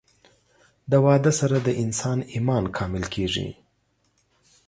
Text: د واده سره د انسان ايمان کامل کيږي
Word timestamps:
د 0.91 0.93
واده 1.05 1.31
سره 1.39 1.57
د 1.61 1.69
انسان 1.83 2.19
ايمان 2.33 2.63
کامل 2.77 3.03
کيږي 3.13 3.49